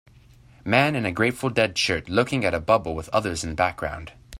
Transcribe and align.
Man 0.65 0.95
in 0.95 1.05
a 1.05 1.11
Grateful 1.11 1.51
Dead 1.51 1.77
shirt 1.77 2.09
looking 2.09 2.43
at 2.43 2.55
a 2.55 2.59
bubble 2.59 2.95
with 2.95 3.07
others 3.09 3.43
in 3.43 3.53
background. 3.53 4.13